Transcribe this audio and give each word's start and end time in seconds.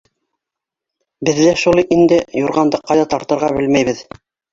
Беҙ 1.29 1.41
ҙә 1.47 1.51
шул 1.63 1.81
инде: 1.83 2.17
юрғанды 2.45 2.79
ҡайҙа 2.89 3.05
тартырға 3.13 3.51
белмәйбеҙ. 3.59 4.01